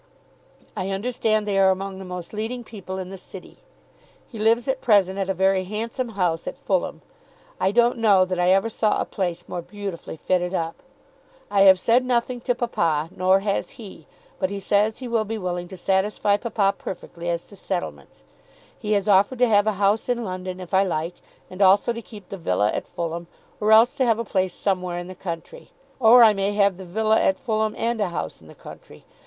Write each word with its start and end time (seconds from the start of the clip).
I 0.75 0.89
understand 0.89 1.47
they 1.47 1.59
are 1.59 1.69
among 1.69 1.99
the 1.99 2.05
most 2.05 2.33
leading 2.33 2.63
people 2.63 2.97
in 2.97 3.11
the 3.11 3.19
City. 3.19 3.57
He 4.27 4.39
lives 4.39 4.67
at 4.67 4.81
present 4.81 5.19
at 5.19 5.29
a 5.29 5.33
very 5.35 5.63
handsome 5.65 6.09
house 6.17 6.47
at 6.47 6.57
Fulham. 6.57 7.03
I 7.59 7.69
don't 7.69 7.99
know 7.99 8.25
that 8.25 8.39
I 8.39 8.49
ever 8.49 8.67
saw 8.67 8.99
a 8.99 9.05
place 9.05 9.47
more 9.47 9.61
beautifully 9.61 10.17
fitted 10.17 10.55
up. 10.55 10.77
I 11.51 11.59
have 11.65 11.79
said 11.79 12.03
nothing 12.03 12.41
to 12.41 12.55
papa, 12.55 13.11
nor 13.15 13.41
has 13.41 13.69
he; 13.77 14.07
but 14.39 14.49
he 14.49 14.59
says 14.59 14.97
he 14.97 15.07
will 15.07 15.23
be 15.23 15.37
willing 15.37 15.67
to 15.67 15.77
satisfy 15.77 16.35
papa 16.35 16.73
perfectly 16.79 17.29
as 17.29 17.45
to 17.45 17.55
settlements. 17.55 18.23
He 18.79 18.93
has 18.93 19.07
offered 19.07 19.37
to 19.37 19.47
have 19.49 19.67
a 19.67 19.73
house 19.73 20.09
in 20.09 20.23
London 20.23 20.59
if 20.59 20.73
I 20.73 20.83
like, 20.83 21.17
and 21.47 21.61
also 21.61 21.93
to 21.93 22.01
keep 22.01 22.29
the 22.29 22.37
villa 22.37 22.71
at 22.73 22.87
Fulham 22.87 23.27
or 23.59 23.71
else 23.71 23.93
to 23.93 24.05
have 24.07 24.17
a 24.17 24.25
place 24.25 24.55
somewhere 24.55 24.97
in 24.97 25.05
the 25.09 25.13
country. 25.13 25.69
Or 25.99 26.23
I 26.23 26.33
may 26.33 26.53
have 26.53 26.77
the 26.77 26.85
villa 26.85 27.21
at 27.21 27.37
Fulham 27.37 27.75
and 27.77 28.01
a 28.01 28.09
house 28.09 28.41
in 28.41 28.47
the 28.47 28.55
country. 28.55 29.05